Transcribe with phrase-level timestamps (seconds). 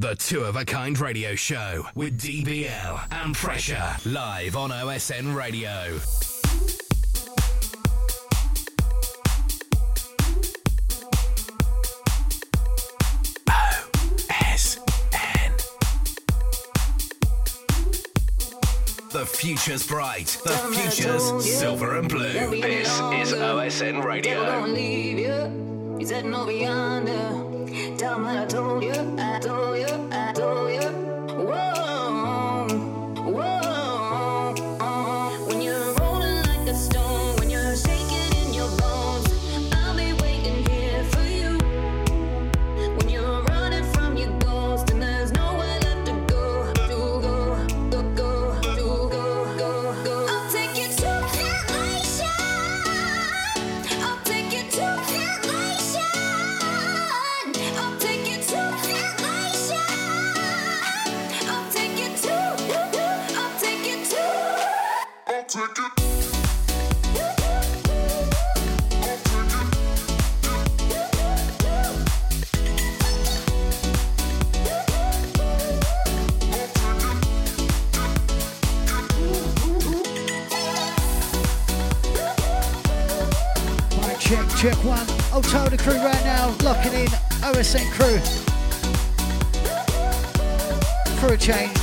[0.00, 5.98] The two of a kind radio show with DBL and Pressure live on OSN Radio.
[19.10, 20.38] The future's bright.
[20.44, 22.32] The future's silver and blue.
[22.60, 24.38] This is OSN Radio.
[28.26, 30.07] I told you, I told you,
[85.42, 87.06] tell the crew right now, locking in
[87.42, 88.18] OSN crew.
[91.20, 91.78] For a change,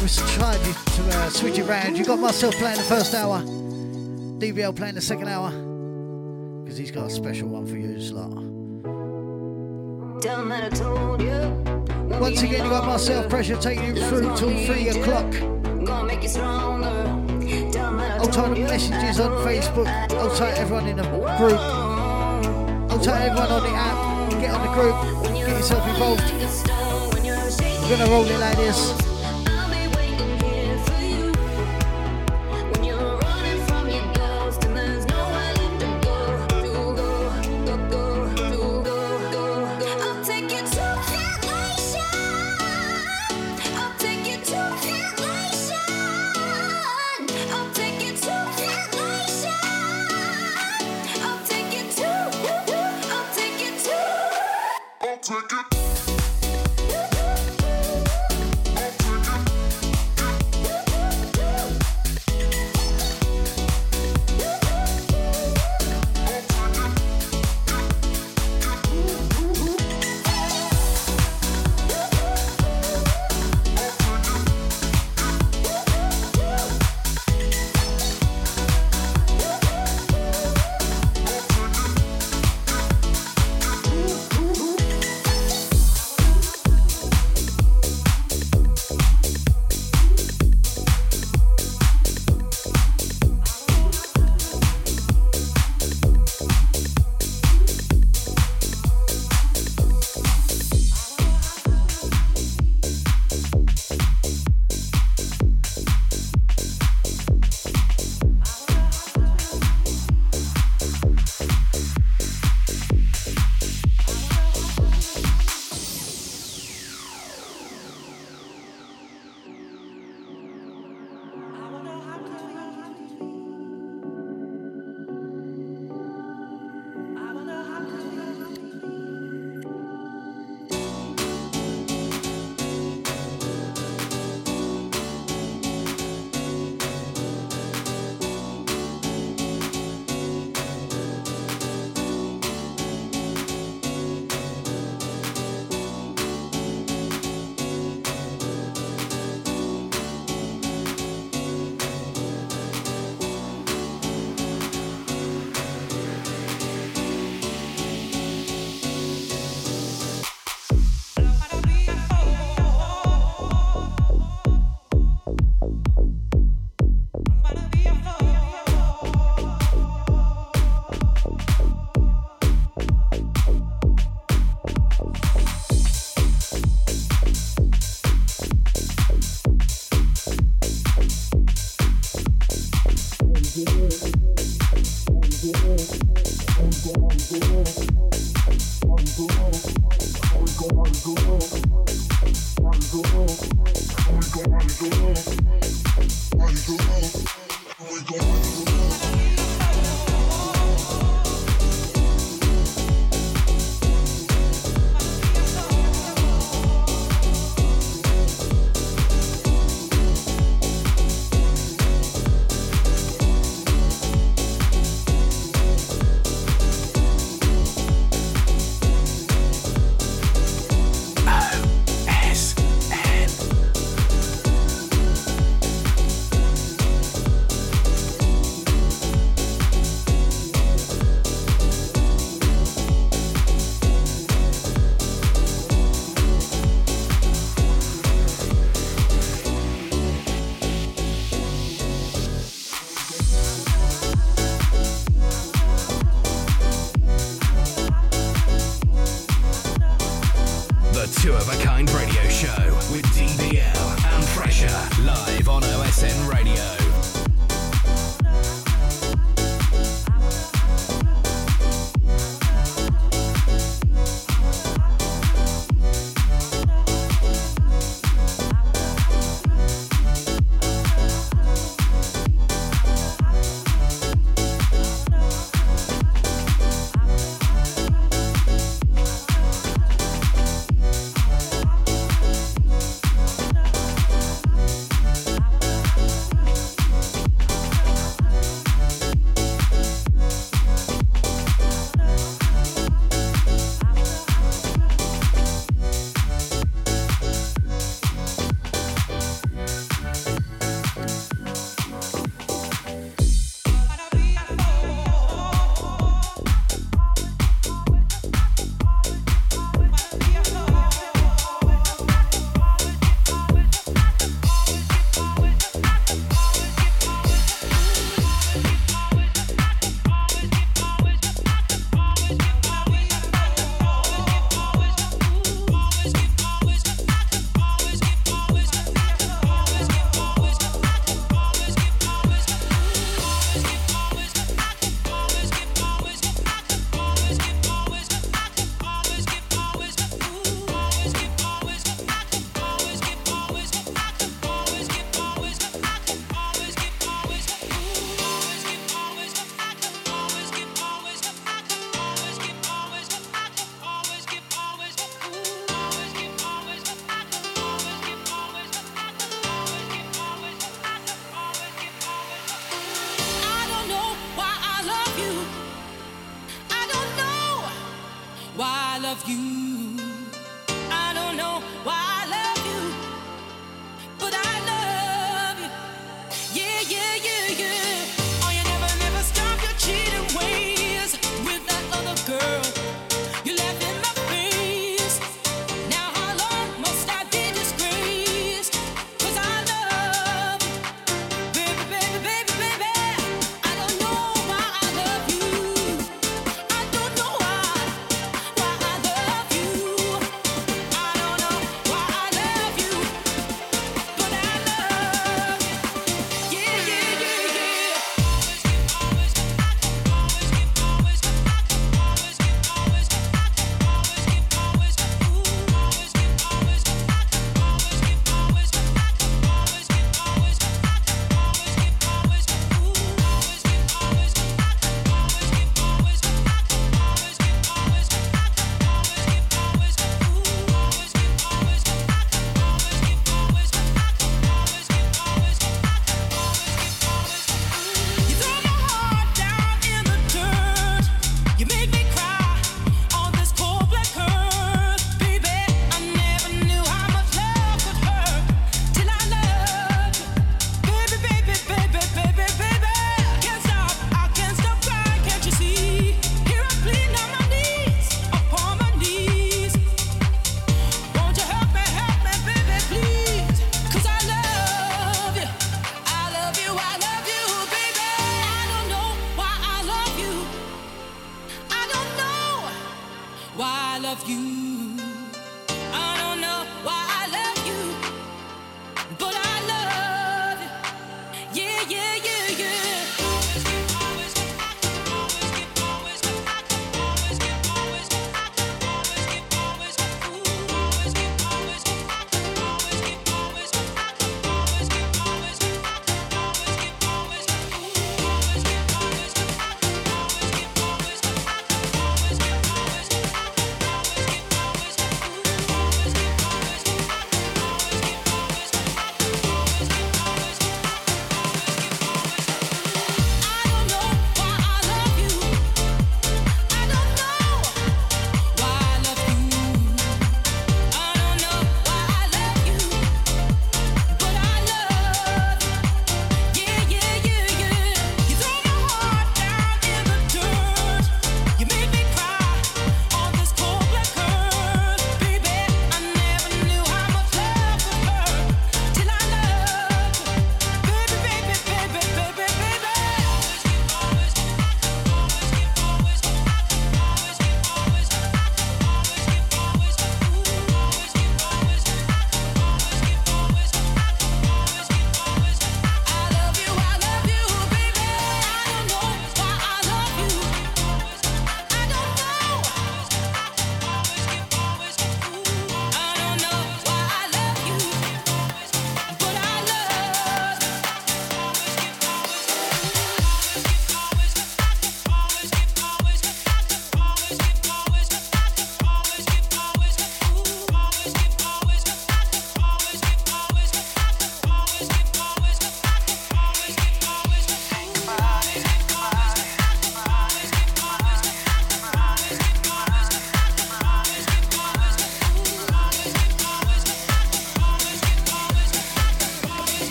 [0.00, 1.96] we're trying to uh, switch it round.
[1.96, 5.50] You got myself playing the first hour, DVL playing the second hour,
[6.62, 8.30] because he's got a special one for you, slot.
[10.22, 12.18] Tell 'em that I told you.
[12.20, 15.30] Once again, you got myself pressure taking you through till three o'clock.
[15.84, 16.88] Gonna make you stronger.
[17.72, 19.88] Tell 'em that I I'll tell the messages on Facebook.
[20.12, 21.02] I'll tell everyone in the
[21.38, 21.81] group.
[23.02, 24.30] Tell everyone on the app.
[24.40, 25.34] Get on the group.
[25.34, 26.22] Get yourself involved.
[27.82, 29.01] We're gonna roll it like this.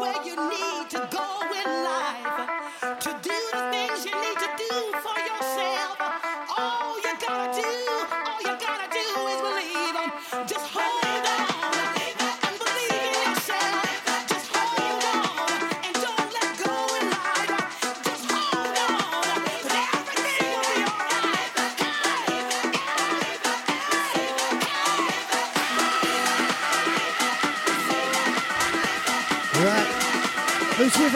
[0.00, 0.71] With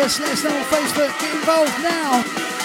[0.06, 1.20] us, let us know on Facebook.
[1.20, 2.55] Get involved now.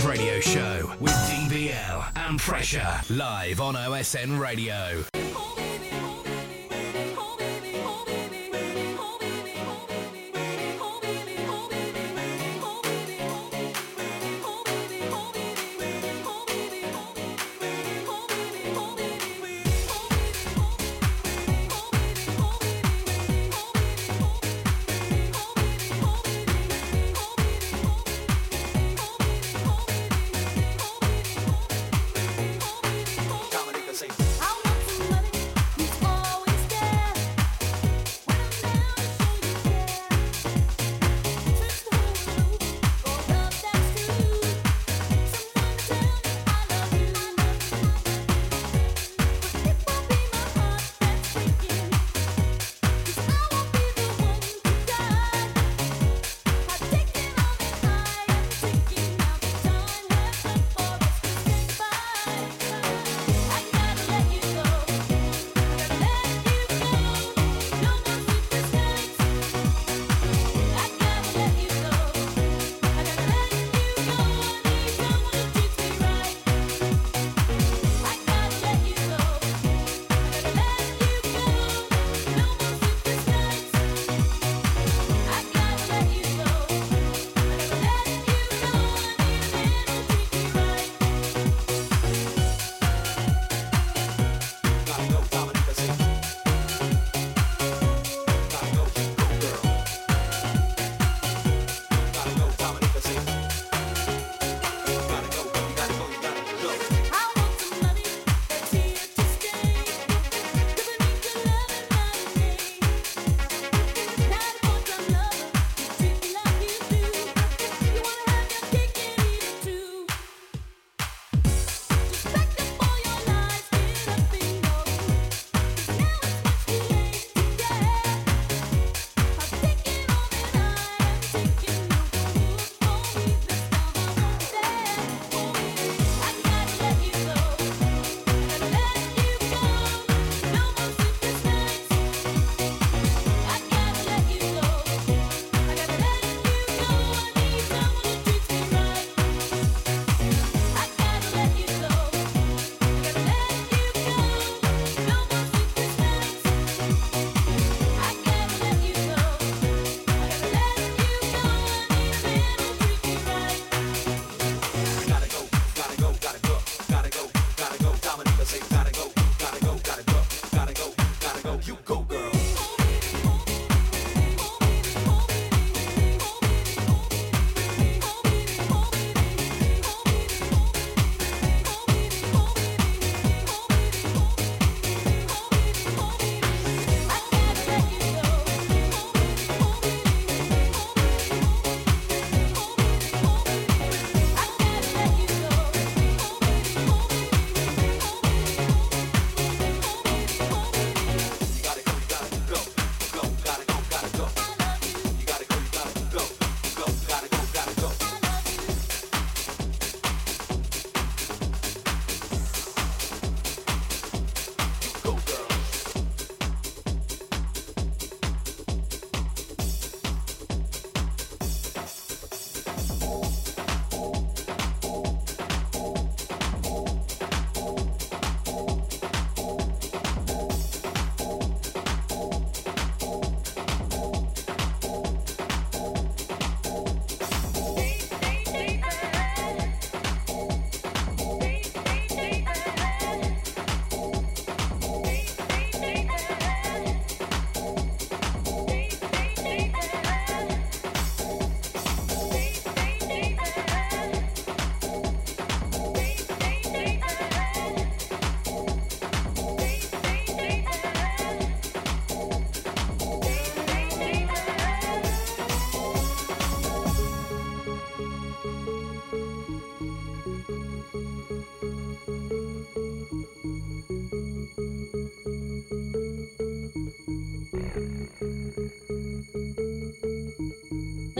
[0.00, 5.11] Radio Show with DBL and Pressure live on OSN Radio.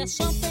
[0.03, 0.42] there's something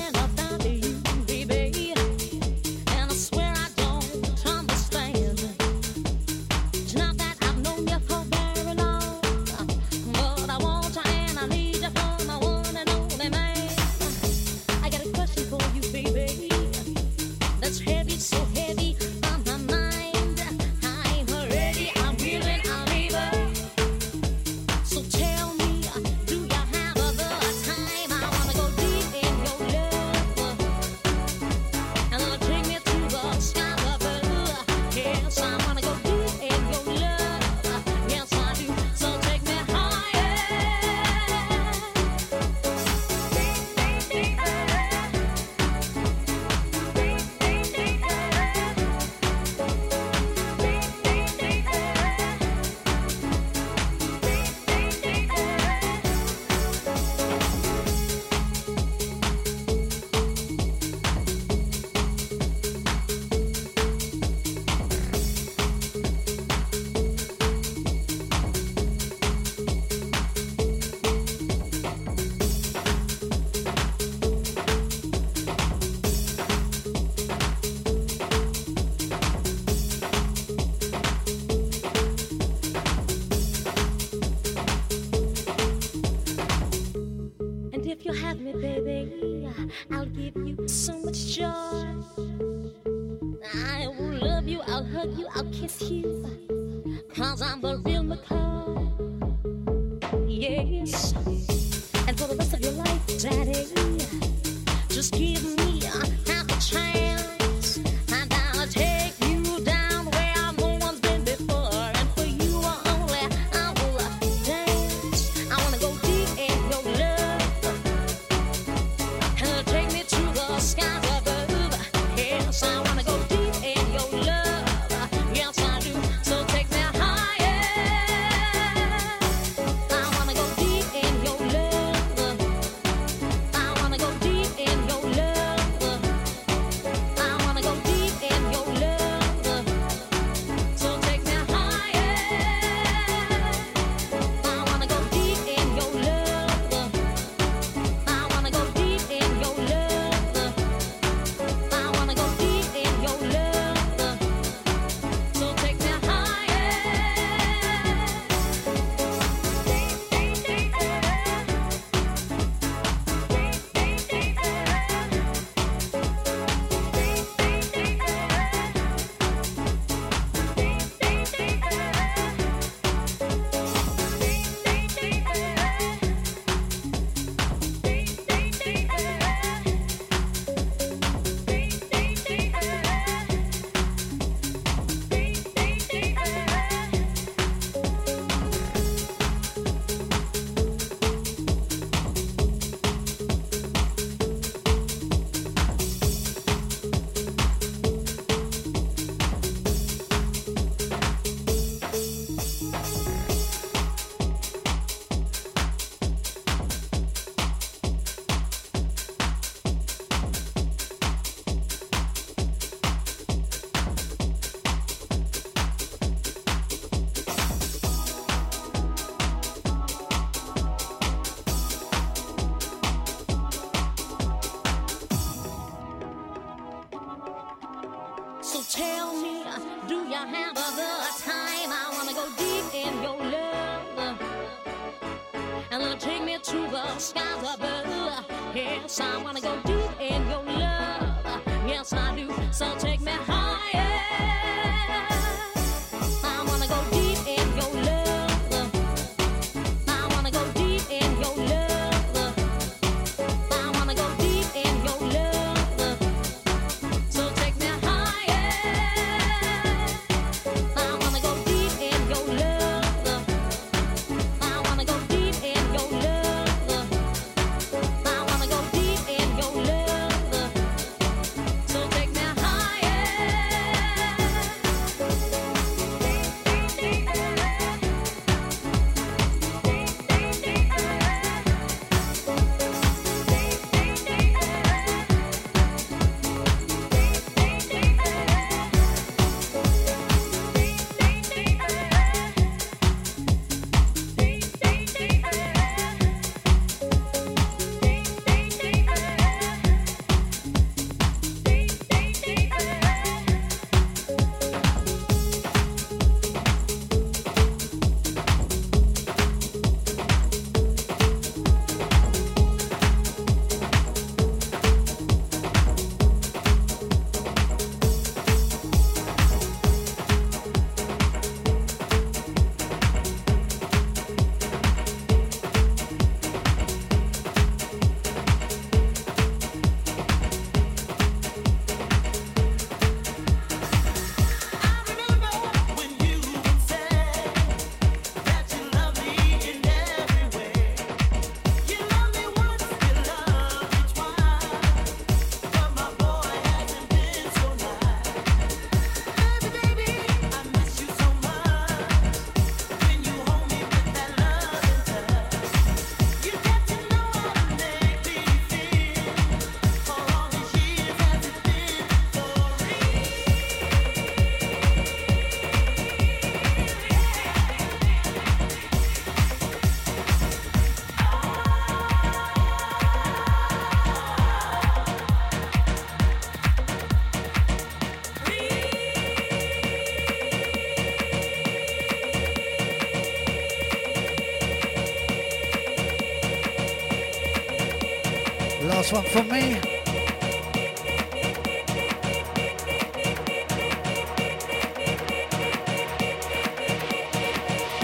[388.92, 389.58] one from me.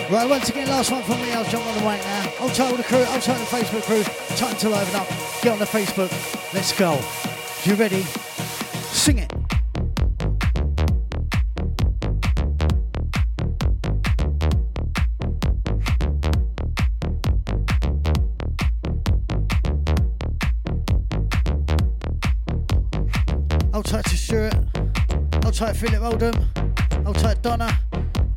[0.10, 1.32] Right, once again, last one from me.
[1.34, 2.32] I'll jump on the mic now.
[2.39, 4.03] I'll tell the crew, I'll tell the Facebook crew.
[4.36, 5.08] Time to liven up.
[5.41, 6.12] Get on the Facebook.
[6.53, 6.99] Let's go.
[7.64, 8.26] You ready?
[25.78, 26.34] Philip Oldham.
[27.05, 27.80] I'll type Donna.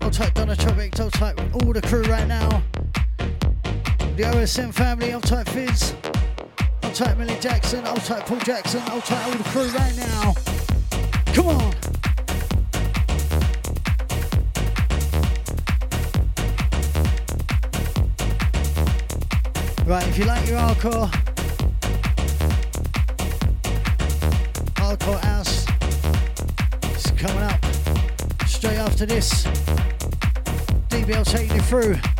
[0.03, 1.01] I'll type Donna Tropic.
[1.01, 2.62] I'll type all the crew right now.
[4.16, 5.11] The OSN family.
[5.14, 5.95] I'll type Fizz.
[6.82, 7.86] I'll type Millie Jackson.
[7.86, 8.82] I'll type Paul Jackson.
[8.88, 10.34] I'll type all the crew right now.
[11.32, 11.74] Come on.
[19.86, 21.30] Right, if you like your hardcore
[29.01, 29.44] after this.
[30.90, 32.20] DBL taking you through.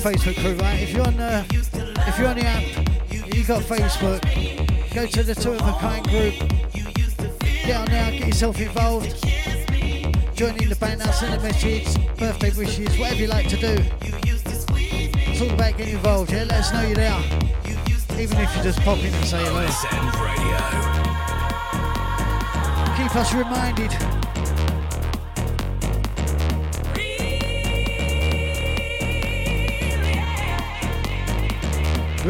[0.00, 0.80] Facebook crew, right?
[0.80, 1.44] If you're on the
[2.08, 2.62] if you're on the app,
[3.34, 4.22] you got Facebook,
[4.94, 6.34] go to the two of a kind group,
[7.66, 9.10] get on there, get yourself involved,
[10.34, 11.84] join in the banner, send a message,
[12.16, 13.84] birthday wishes, whatever you like to do.
[14.72, 16.44] It's all about getting involved, yeah?
[16.44, 17.20] Let us know you're there.
[18.18, 19.66] Even if you just pop in and say hello.
[22.96, 24.19] Keep us reminded.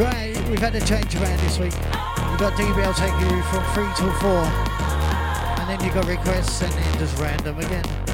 [0.01, 1.75] Right, we've had a change around this week.
[1.75, 4.29] We've got DBL taking you from 3 till 4.
[5.59, 8.10] And then you've got requests and then just random again.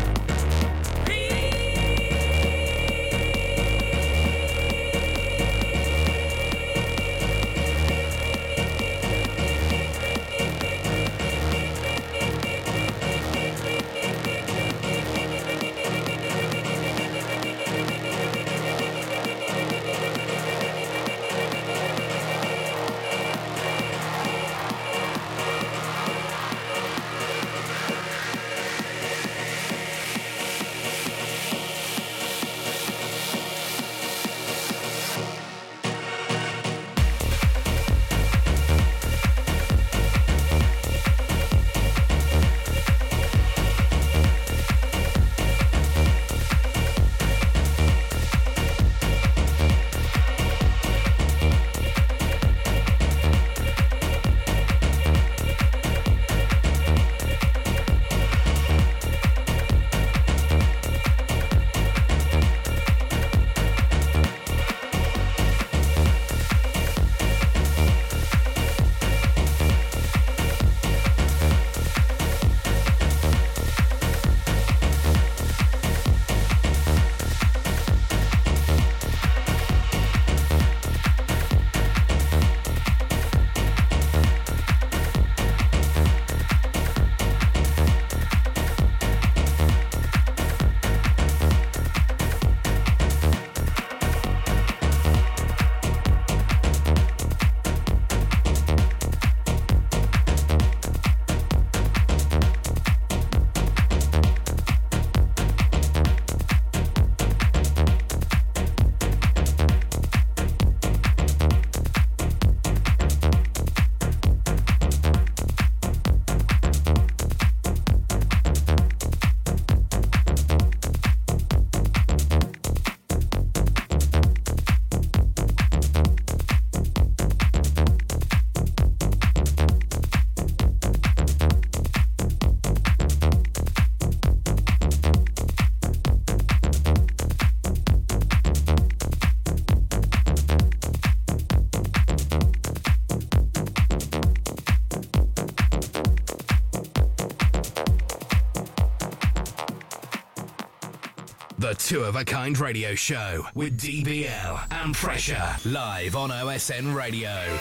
[151.88, 157.58] two of a kind radio show with DBL and Pressure live on OSN Radio.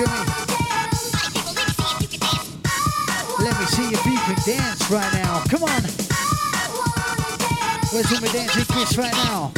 [0.00, 0.12] Jimmy.
[3.38, 5.42] Let me see if you can dance right now.
[5.50, 5.82] Come on.
[7.92, 9.52] Let's do a dancing kiss right now.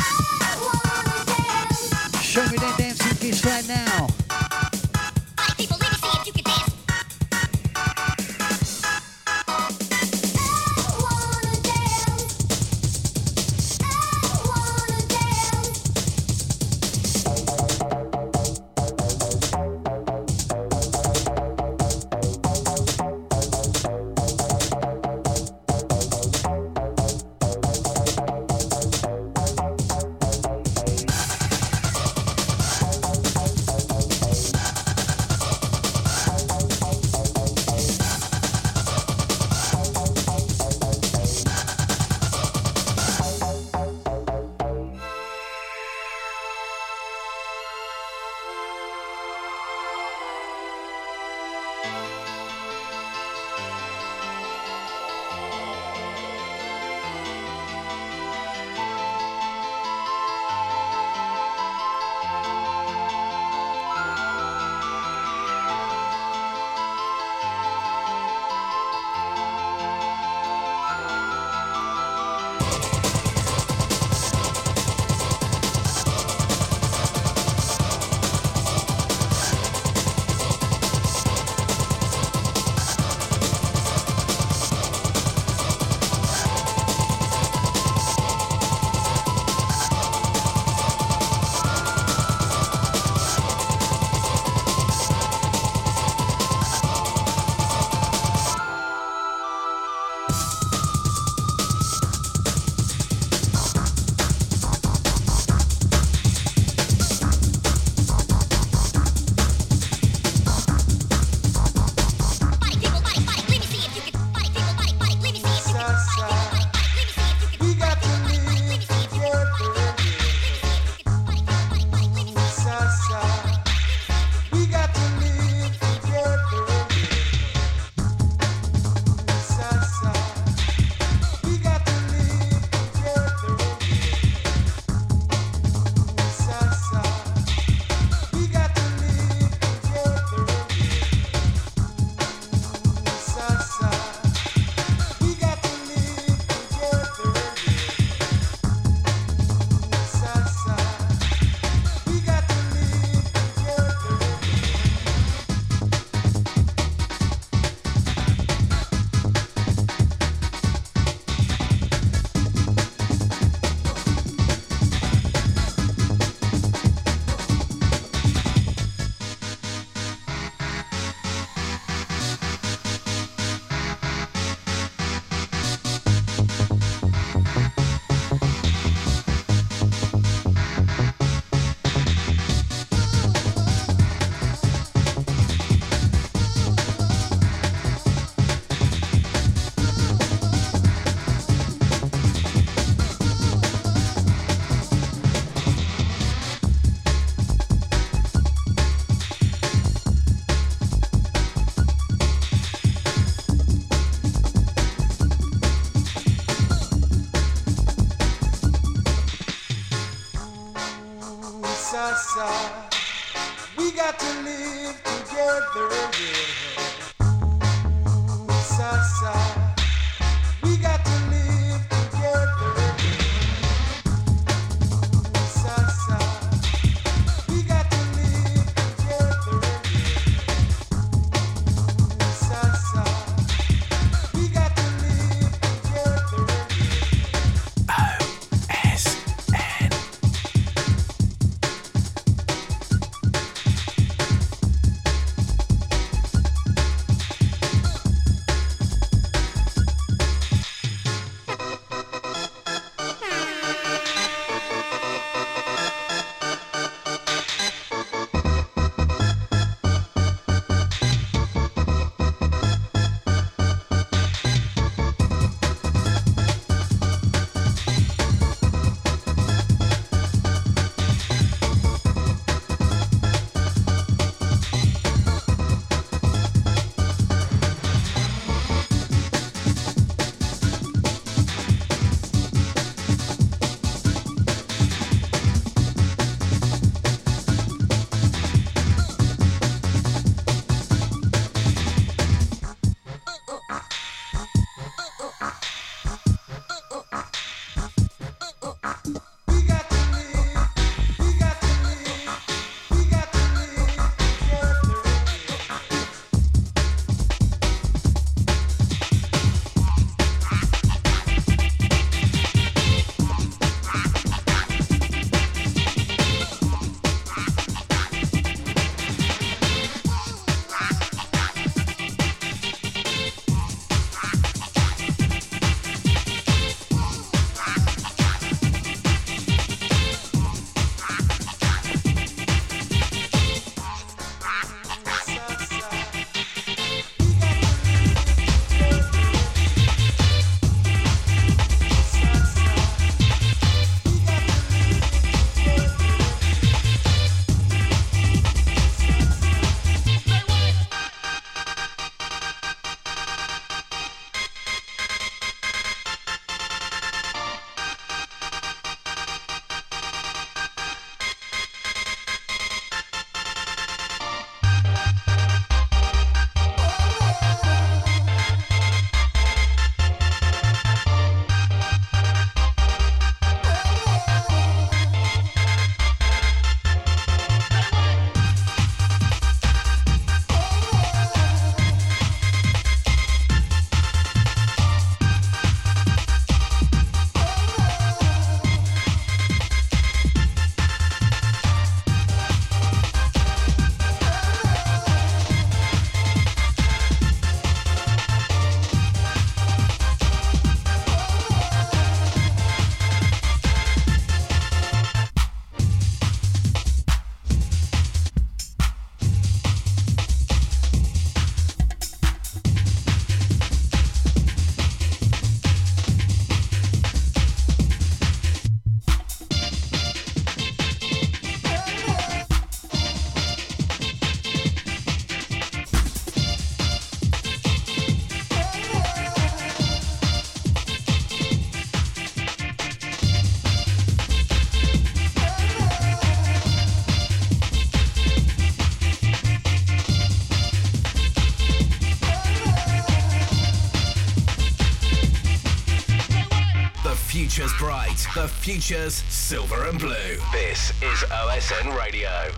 [448.35, 450.39] The future's silver and blue.
[450.53, 452.51] This is OSN Radio.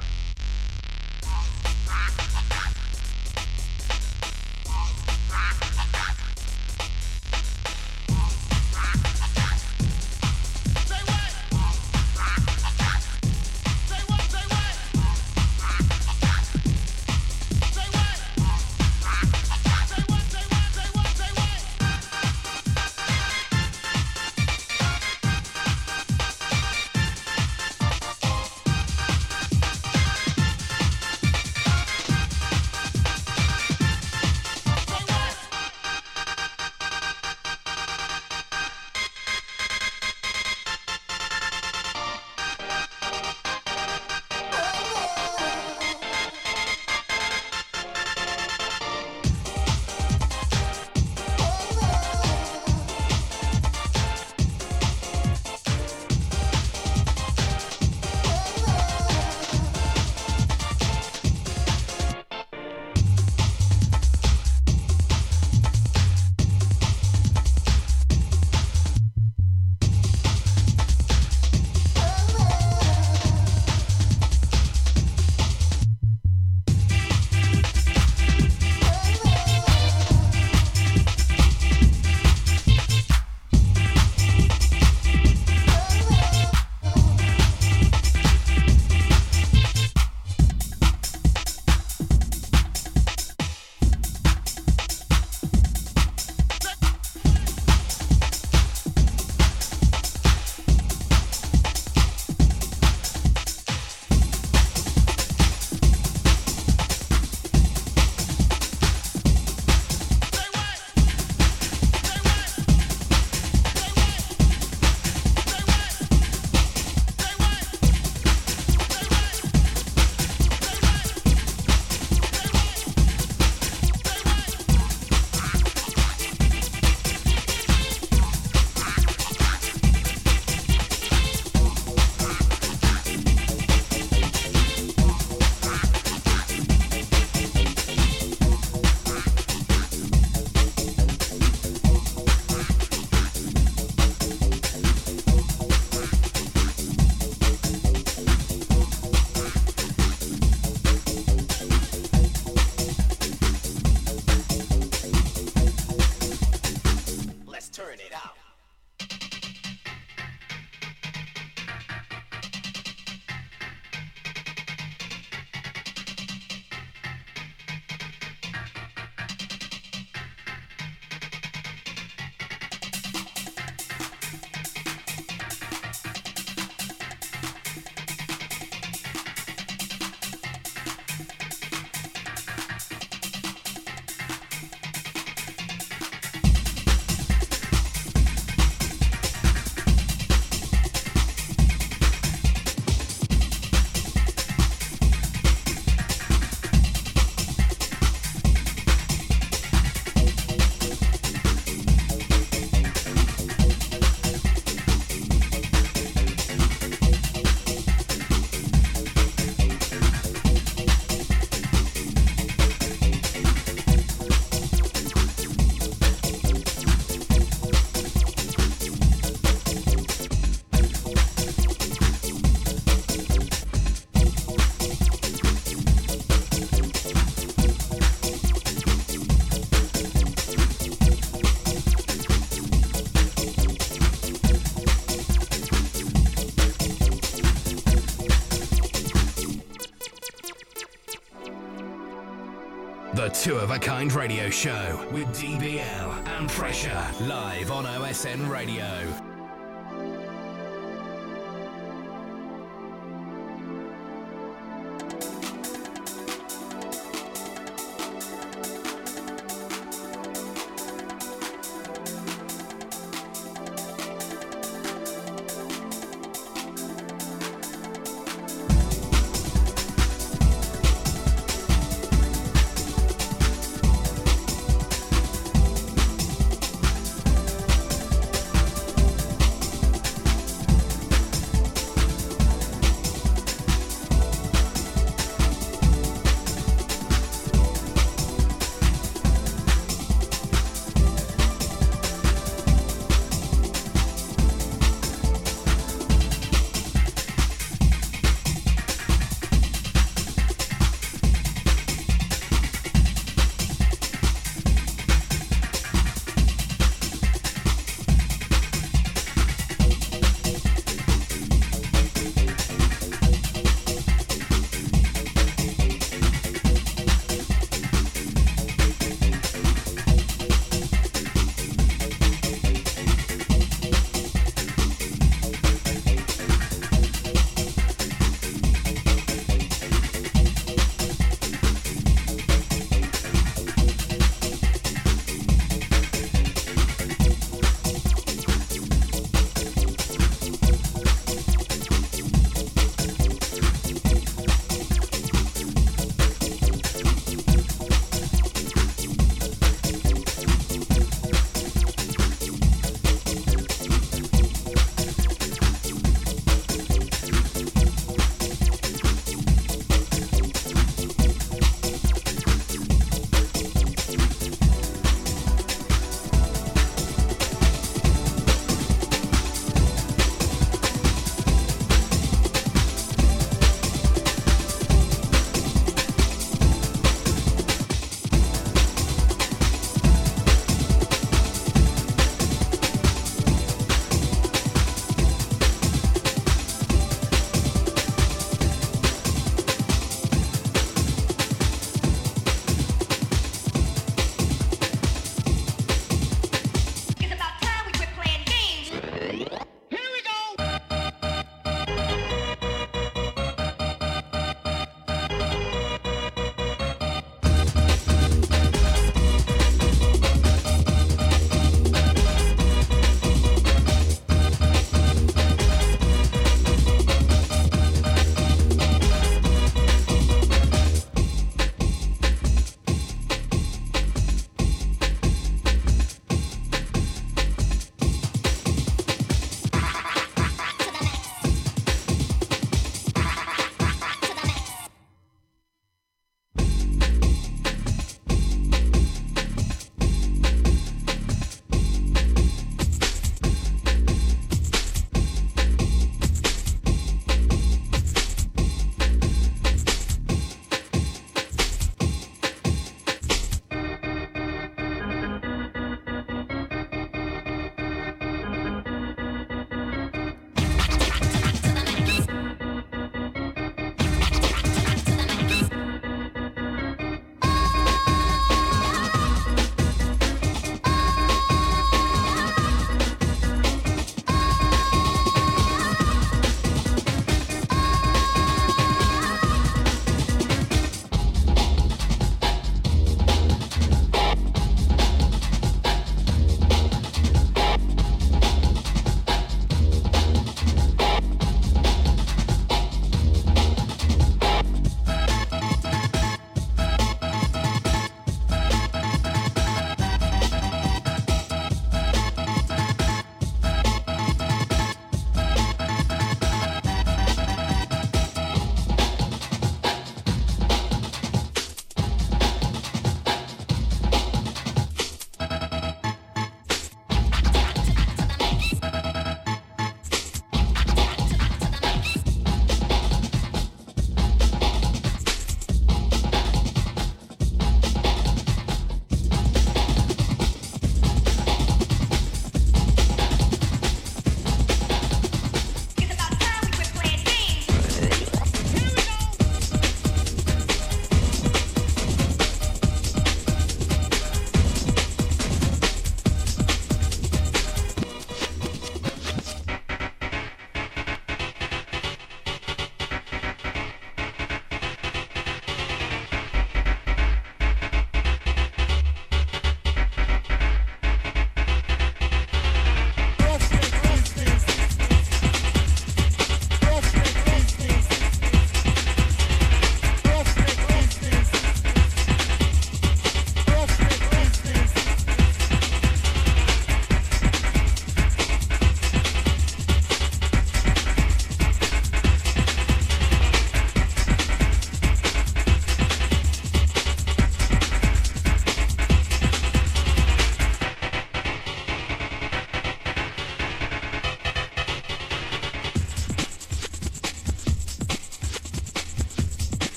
[244.04, 249.13] Kind Radio Show with DBL and Pressure live on OSN Radio.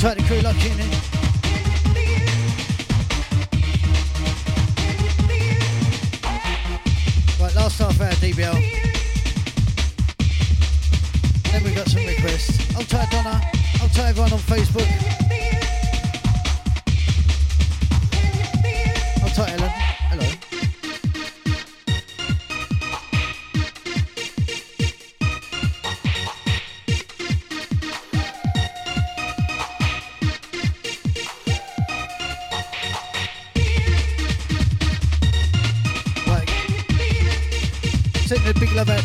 [0.00, 0.80] Try to crew lock in.
[0.80, 0.89] Eh?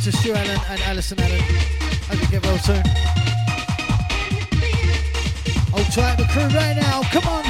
[0.05, 1.41] to Stu Allen and Alison Allen.
[2.09, 2.83] Hope you get well soon.
[5.71, 7.01] Hold tight, the crew right now.
[7.11, 7.44] Come on.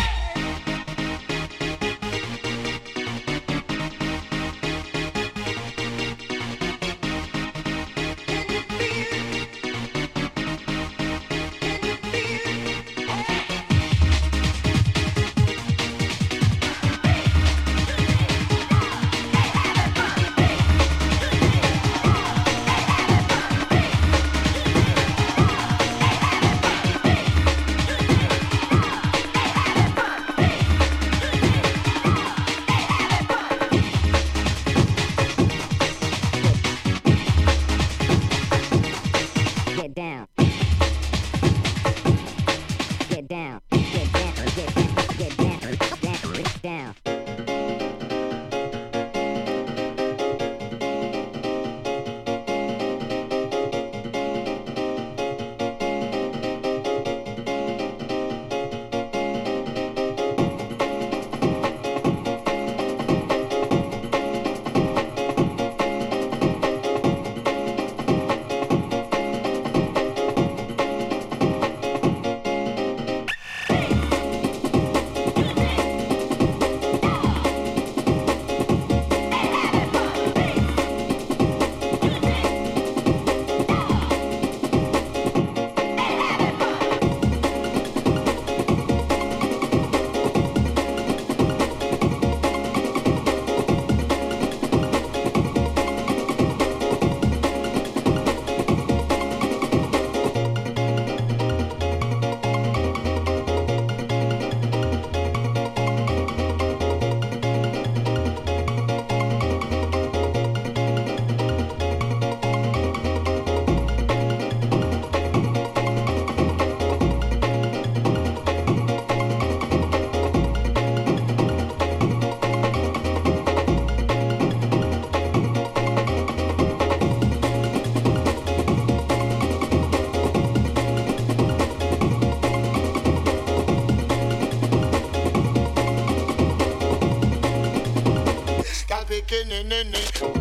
[139.63, 140.34] na na na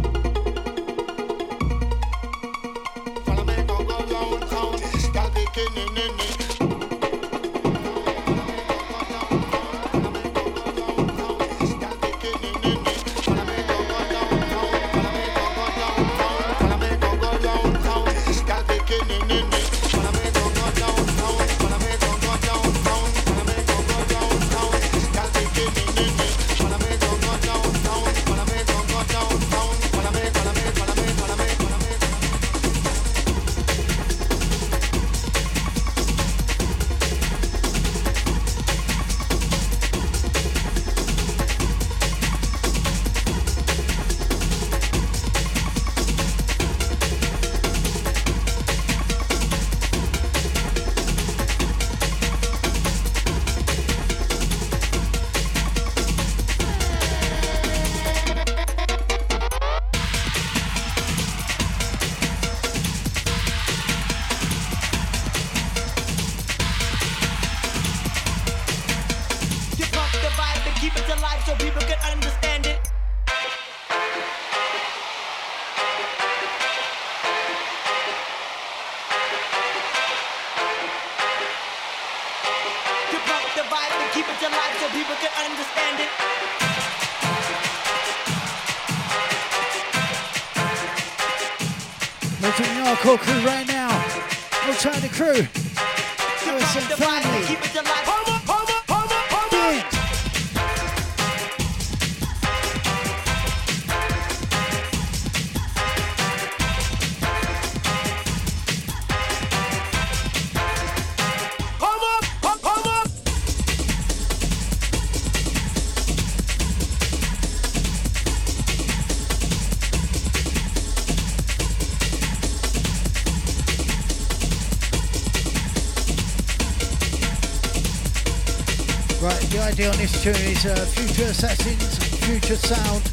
[129.85, 133.05] Idea on this tune is uh, Phuture Assassins, Future Sound,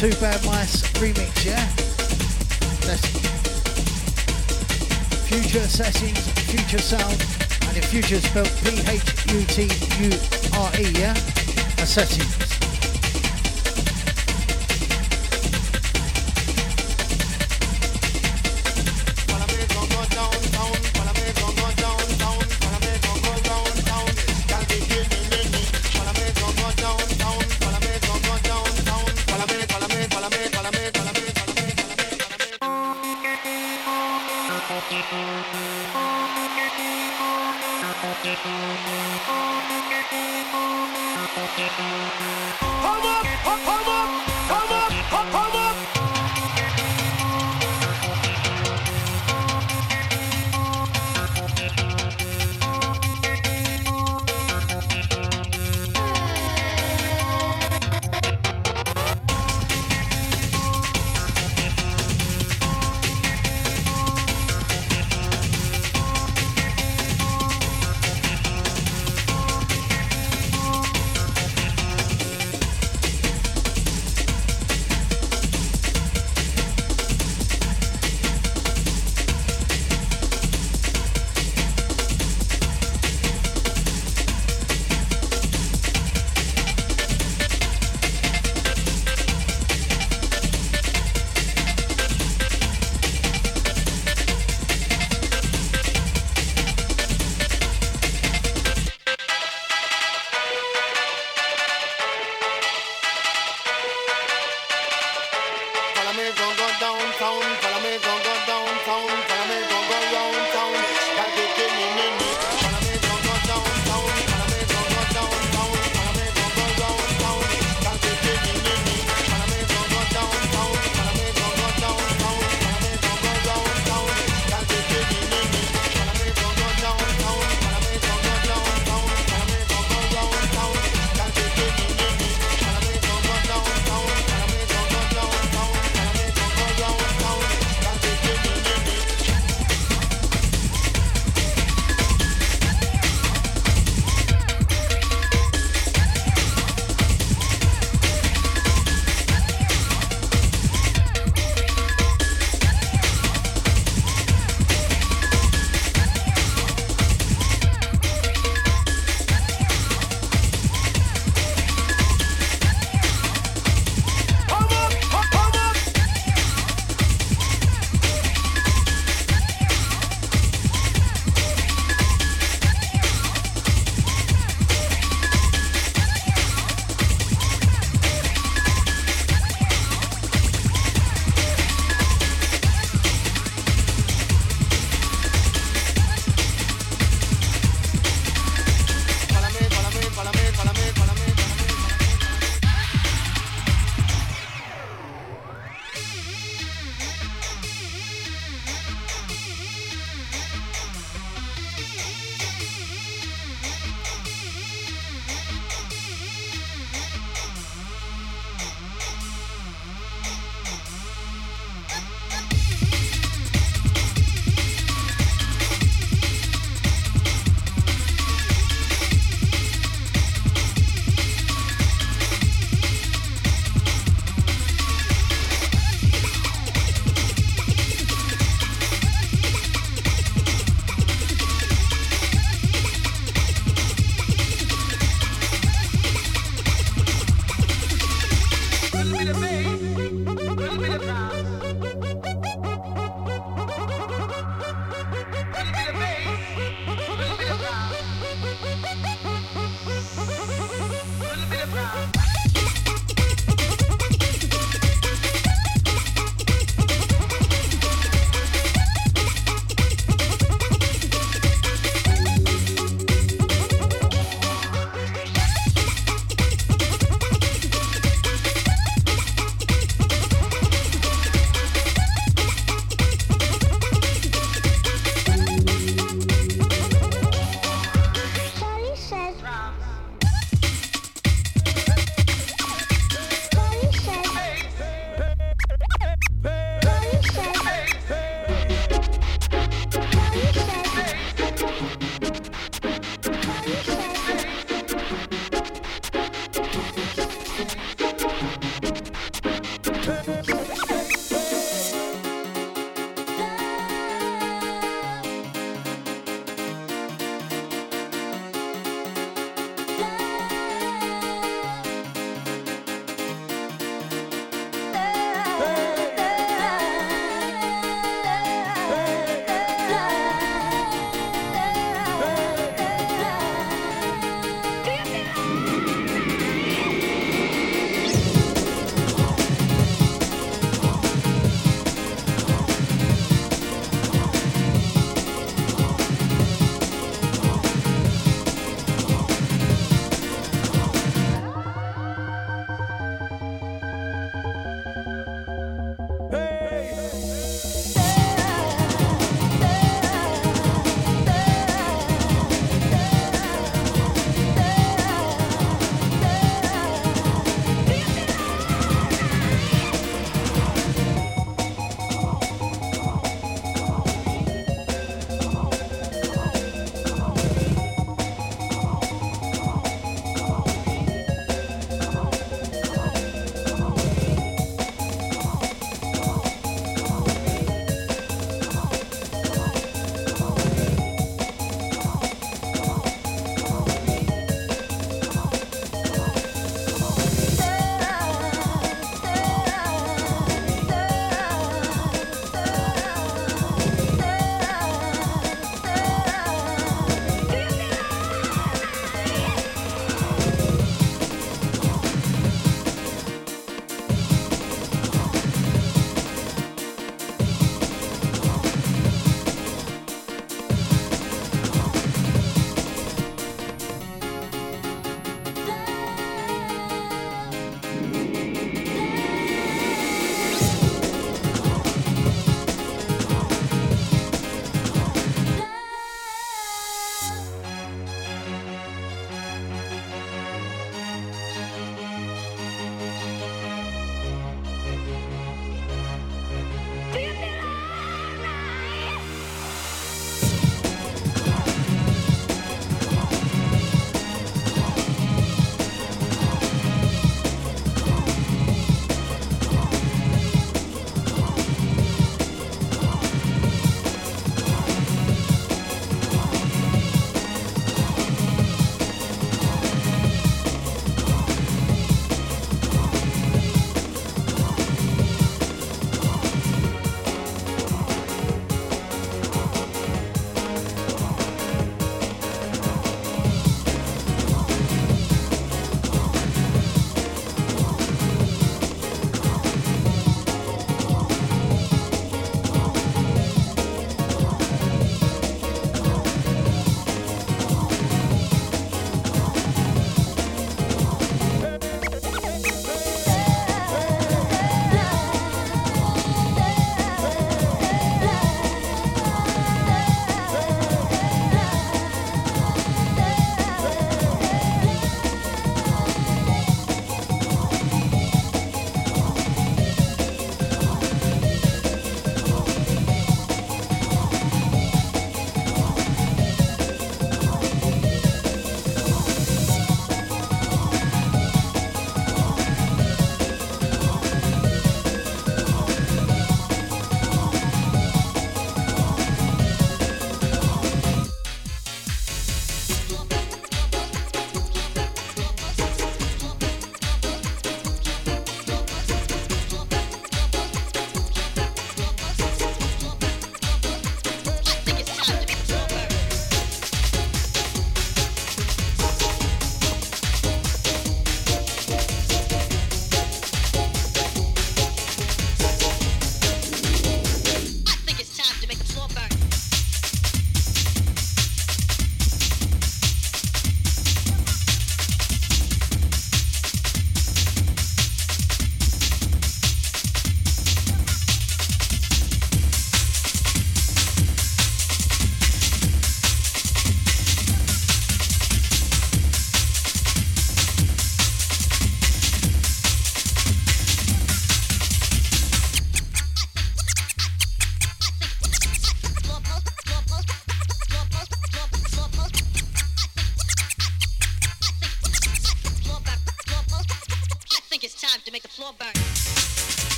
[0.00, 1.64] Two Bad Mice remix, yeah?
[2.82, 3.06] That's
[5.28, 7.22] Phuture Assassins, Future Sound,
[7.68, 9.80] and the future spelled P-H-U-T-U-R-E,
[10.98, 11.14] yeah?
[11.80, 12.55] Assassins.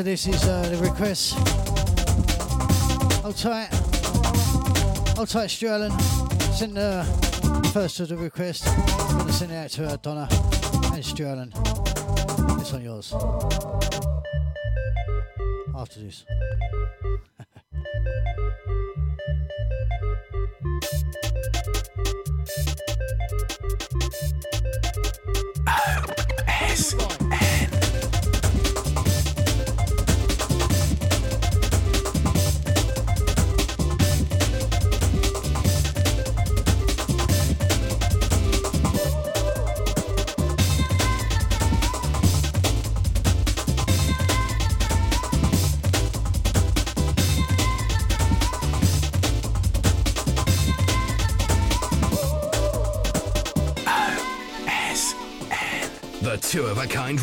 [0.00, 1.34] After this is uh, the request.
[3.20, 3.68] Hold tight.
[5.14, 5.90] Hold tight, Allen.
[6.54, 7.04] Send the
[7.74, 8.66] first of the request.
[8.66, 10.26] I'm going to send it out to uh, Donna
[10.94, 11.52] and Allen.
[12.58, 13.99] This one yours.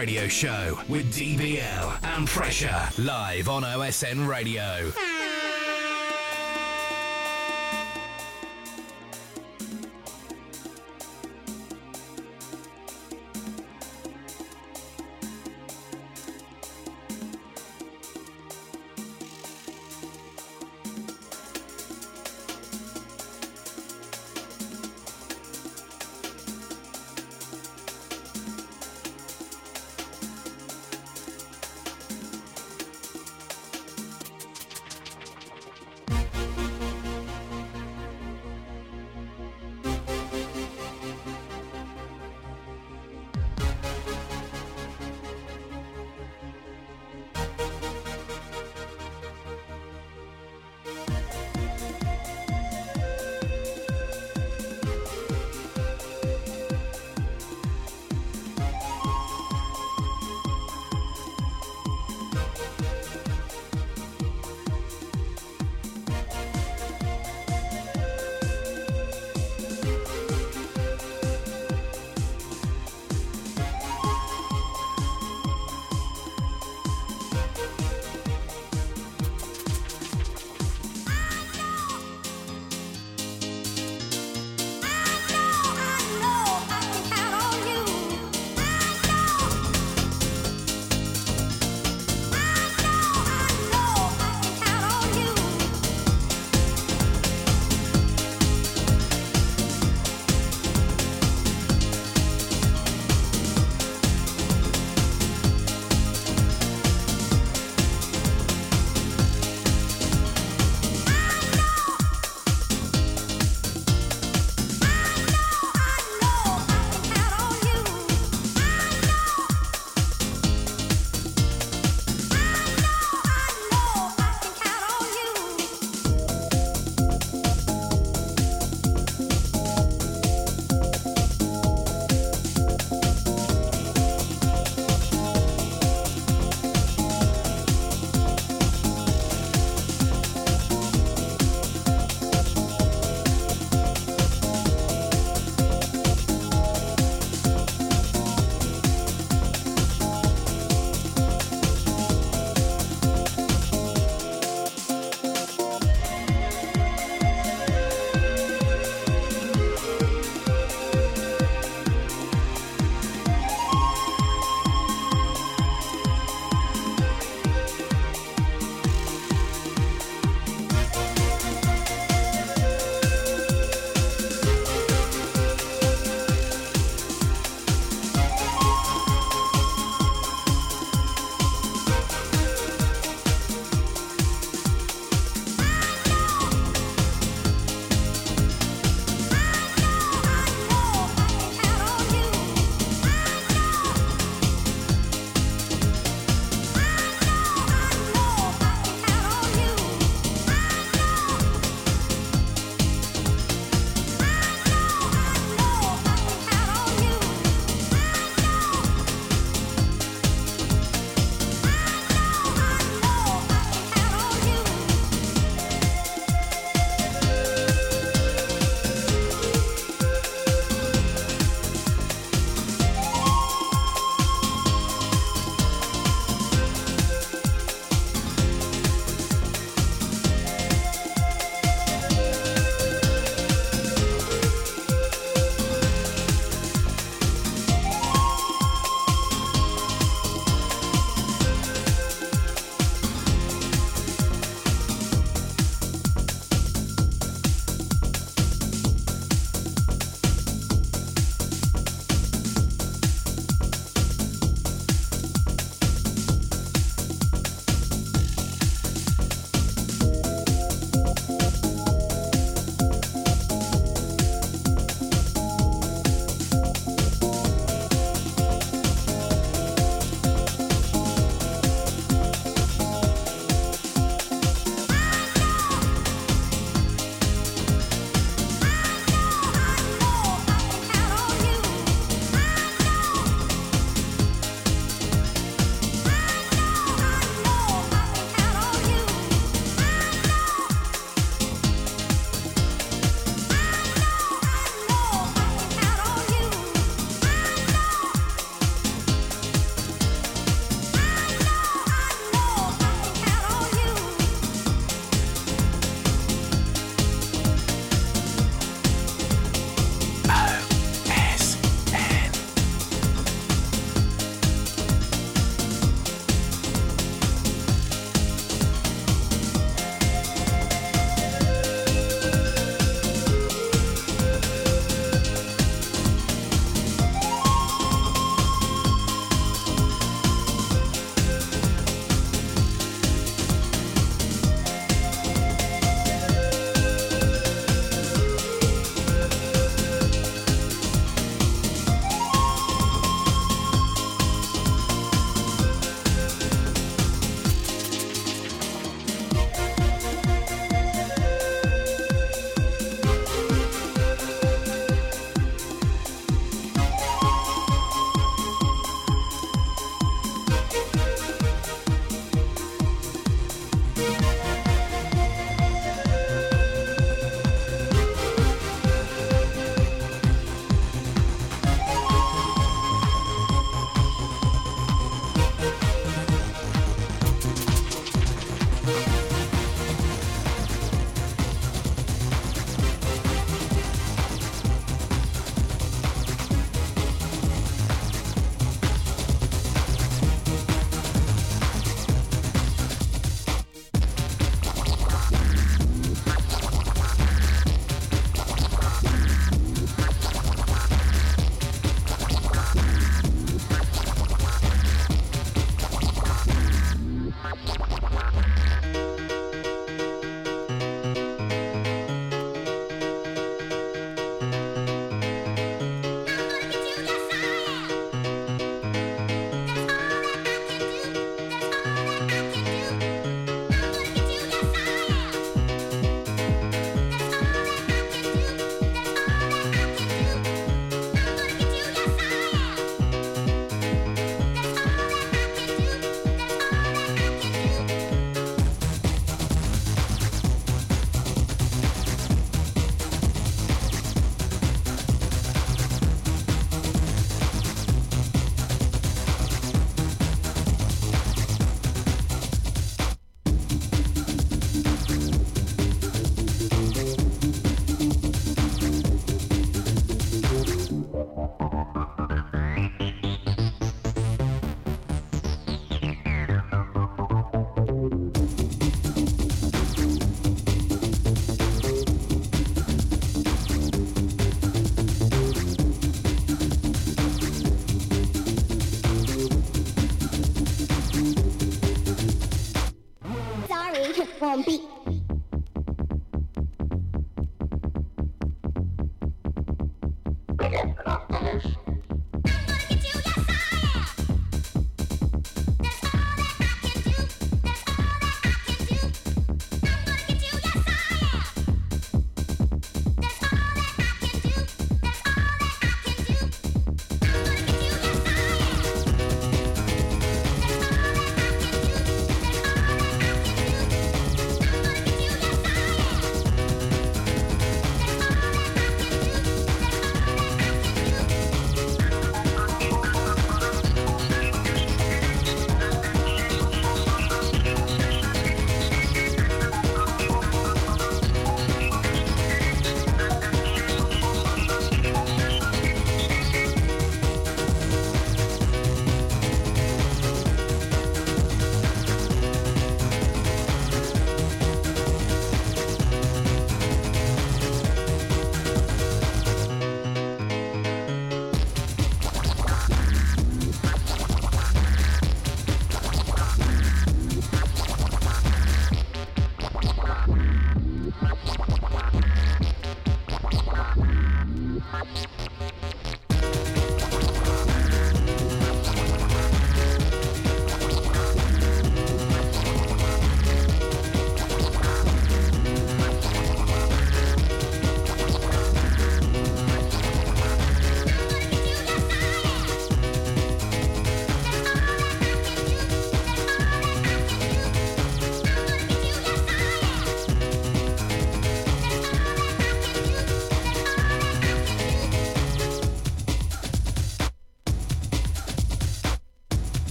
[0.00, 4.90] Radio Show with DBL and Pressure live on OSN Radio.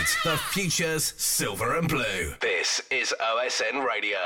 [0.00, 2.34] The future's silver and blue.
[2.40, 4.16] This is OSN Radio.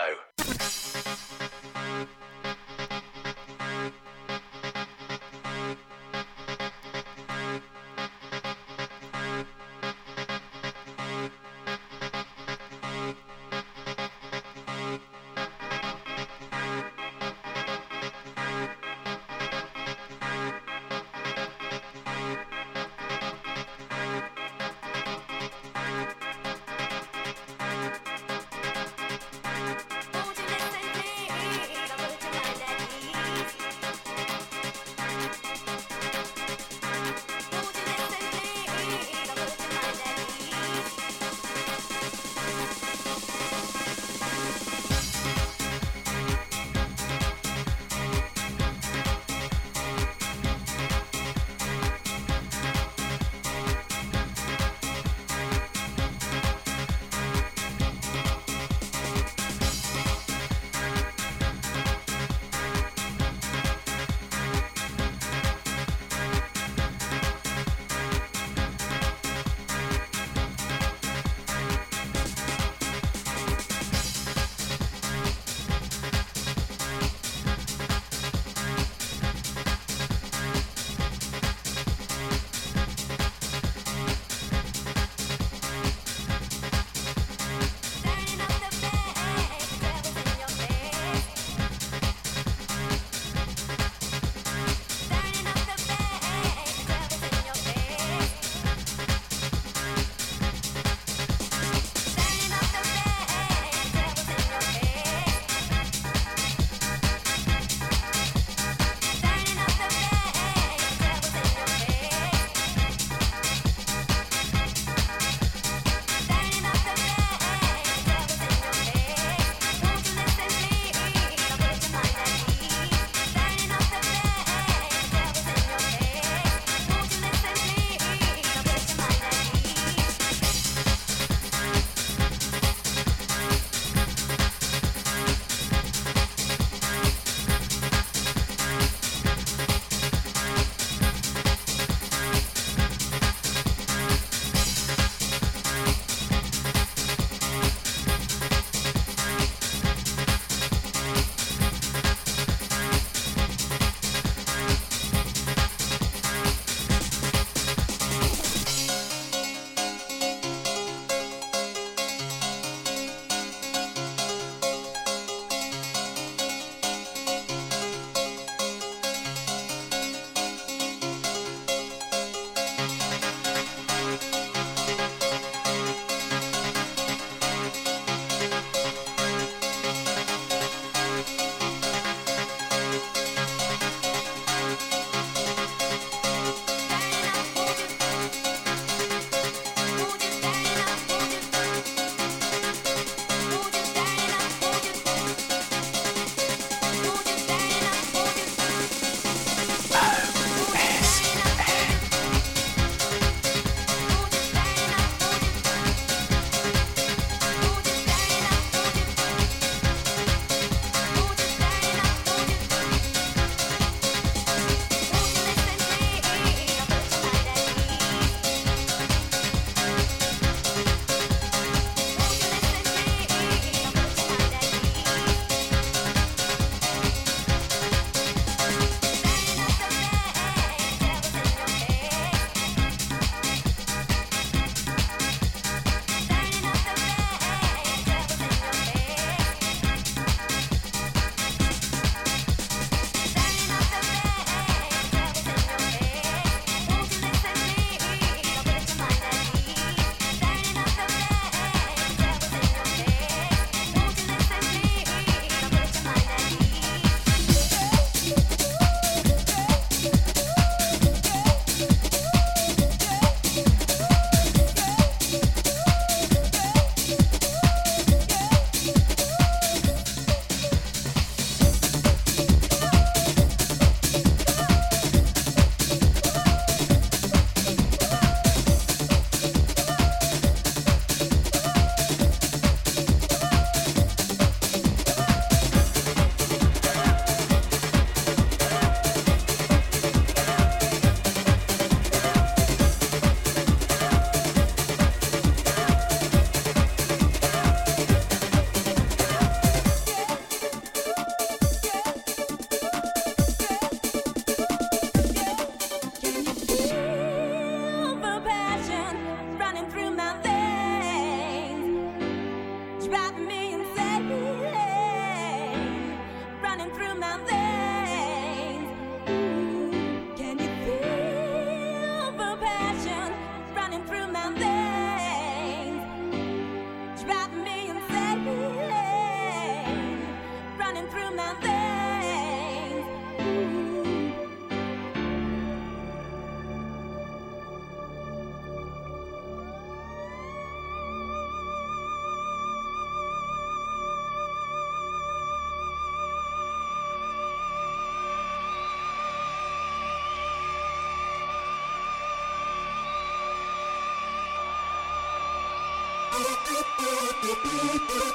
[357.46, 358.33] Thank you.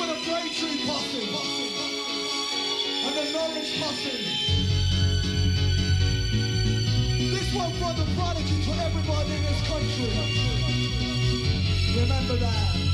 [0.00, 1.28] For the Braintree posse
[3.04, 4.16] and the Norwich posse.
[7.30, 10.08] This one for the prodigy for everybody in this country.
[12.00, 12.89] Remember that.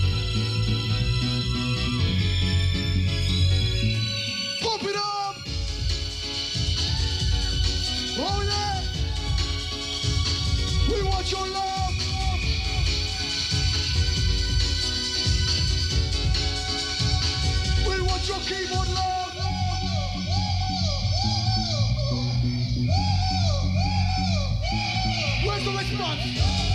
[25.88, 26.65] Response?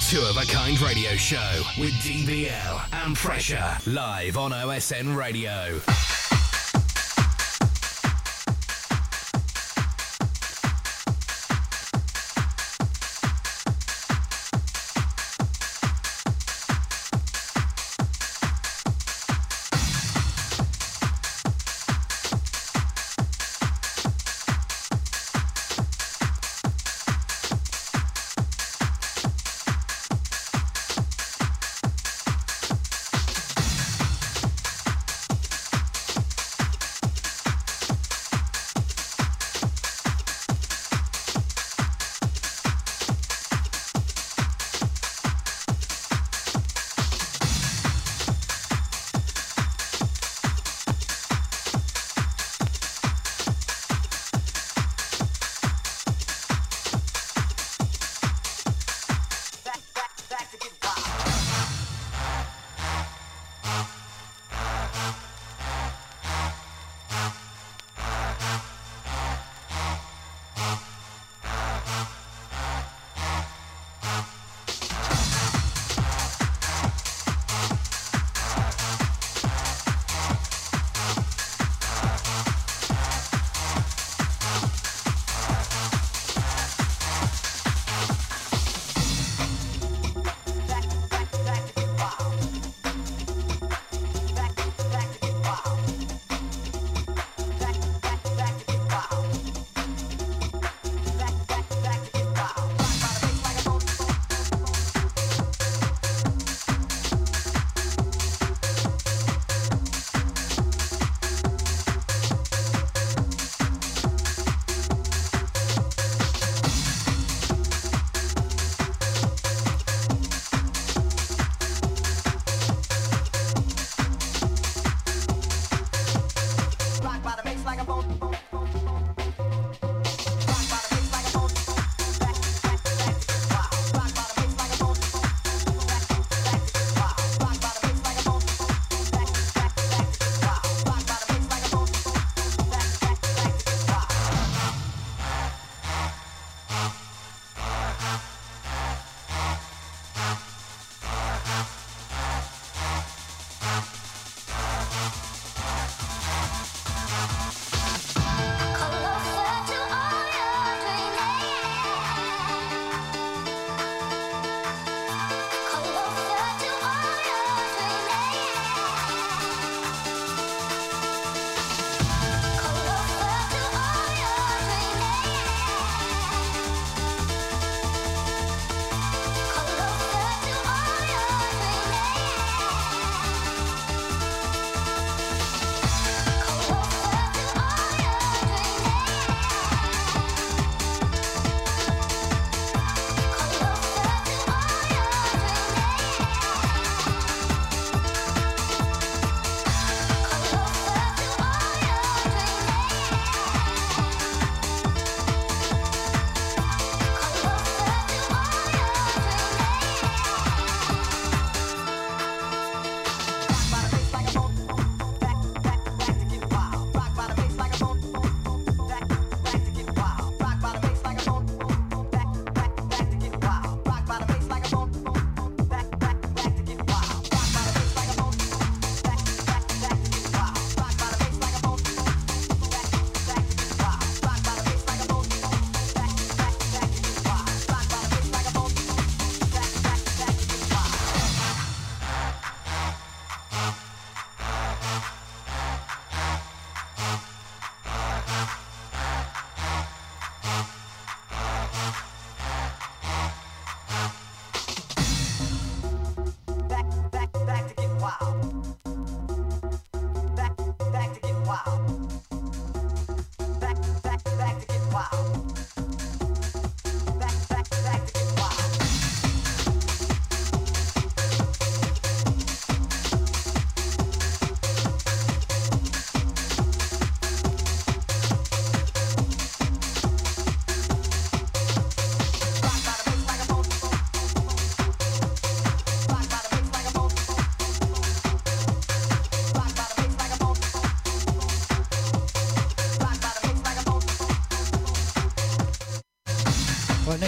[0.00, 5.80] Two of a Kind Radio Show with DBL and Pressure live on OSN Radio.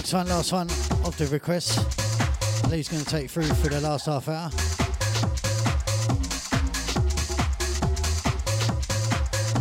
[0.08, 0.70] Next one, last one
[1.06, 1.76] of the requests.
[2.70, 4.50] Lee's going to take through for the last half hour.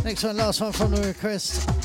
[0.04, 1.77] Next one, last one from the request.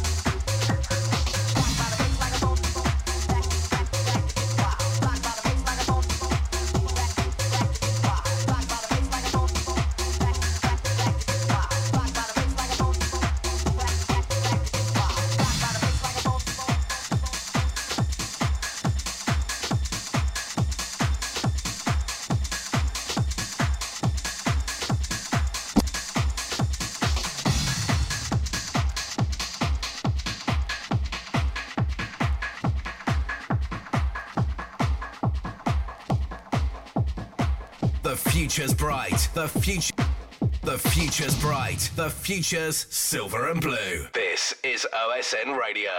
[41.73, 41.95] Future's.
[41.95, 44.07] The future's silver and blue.
[44.13, 45.91] This is OSN Radio.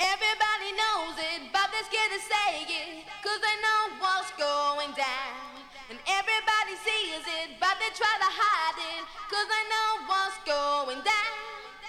[0.00, 5.64] Everybody knows it, but they're scared to say it, cause they know what's going down.
[5.88, 11.00] And everybody sees it, but they try to hide it, cause they know what's going
[11.04, 11.40] down.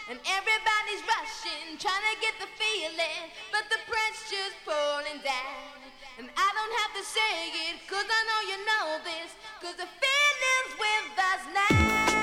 [0.07, 5.81] And everybody's rushing, trying to get the feeling, but the pressure's pulling down.
[6.21, 7.35] And I don't have to say
[7.73, 12.14] it, cause I know you know this, cause the feeling's with us now.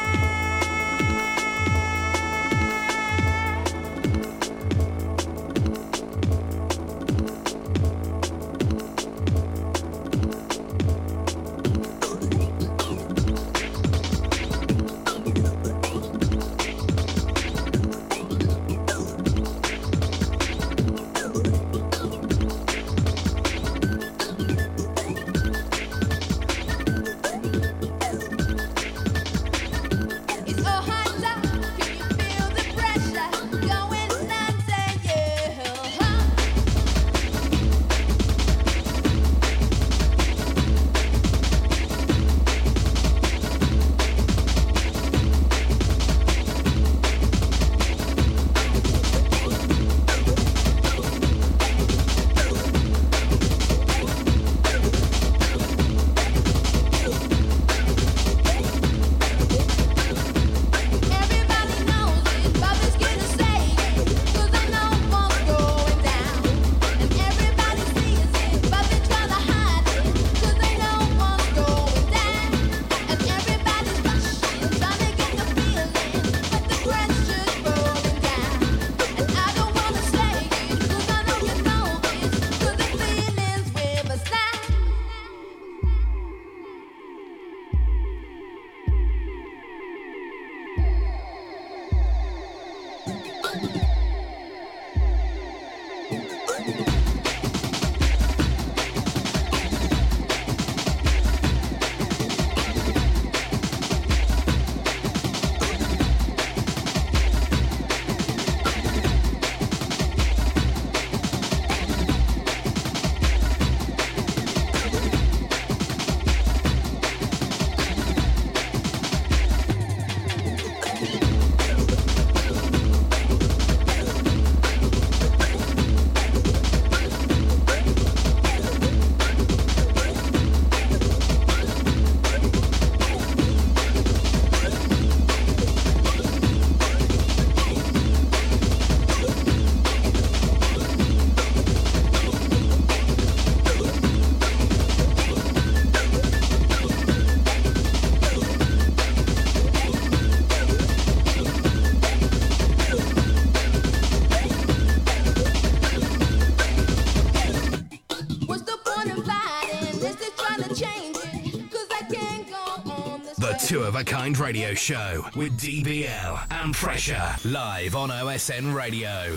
[164.04, 169.36] Kind Radio Show with DBL and Pressure live on OSN Radio.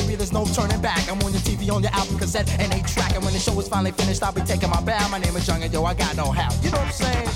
[0.15, 1.09] there's no turning back.
[1.09, 3.15] I'm on your TV, on your album cassette, and a track.
[3.15, 5.07] And when the show is finally finished, I'll be taking my bow.
[5.09, 6.53] My name is Young, and yo, I got no how.
[6.61, 7.29] You know what I'm saying?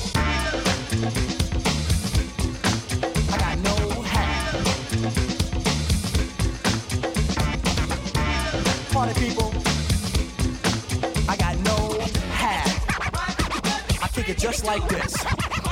[3.31, 4.61] I got no how.
[8.91, 9.53] Party people,
[11.29, 11.99] I got no
[12.31, 12.63] how.
[14.01, 15.14] I kick it just like this.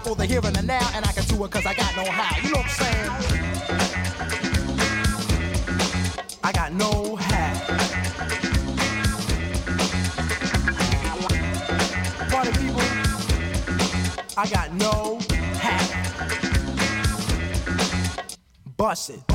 [0.00, 1.96] style for the here and the now, and I can do it cause I got
[1.96, 2.36] no how.
[2.42, 3.10] You know what I'm saying?
[6.42, 7.66] I got no how.
[12.30, 12.82] Party people,
[14.36, 15.96] I got no it.
[18.76, 19.29] Bust it.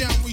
[0.00, 0.27] Even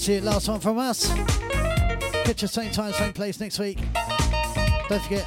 [0.00, 0.24] that's it.
[0.24, 1.12] Last one from us.
[2.24, 3.78] Catch us same time, same place next week.
[4.88, 5.26] Don't forget,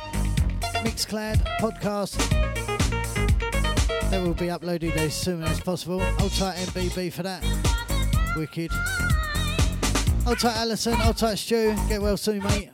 [0.84, 2.18] Mixcloud podcast.
[4.10, 6.00] They will be uploaded as soon as possible.
[6.00, 7.44] Hold tight MBB for that.
[8.36, 8.72] Wicked.
[10.26, 11.76] Hold tight Alison, hold tight Stu.
[11.88, 12.73] Get well soon, mate.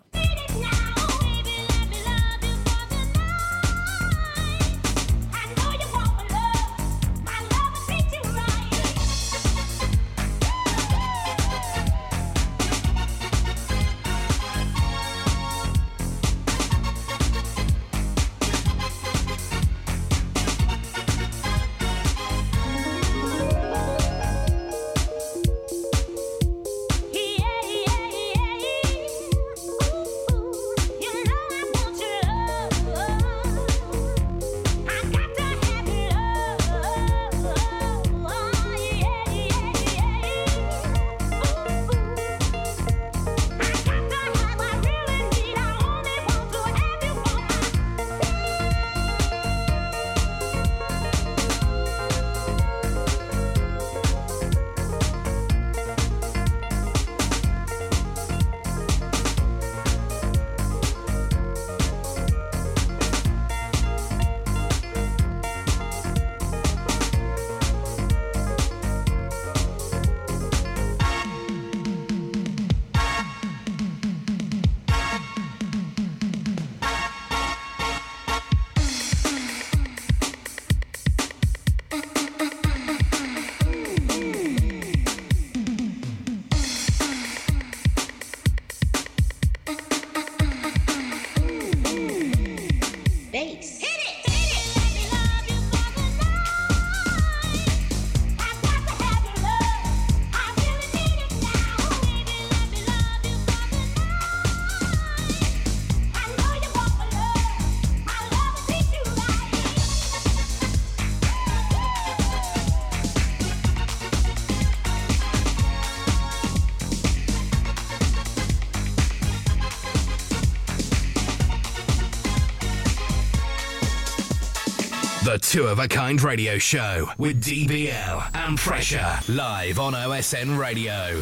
[125.69, 131.21] Of a Kind Radio Show with DBL and Pressure live on OSN Radio.